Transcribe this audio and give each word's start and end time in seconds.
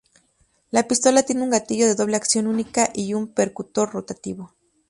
La 0.71 0.87
pistola 0.87 1.21
tiene 1.21 1.43
un 1.43 1.51
gatillo 1.51 1.85
de 1.85 1.93
doble 1.93 2.15
acción 2.17 2.47
única 2.47 2.89
y 2.91 3.13
un 3.13 3.27
percutor 3.27 3.93
rotativo. 3.93 4.51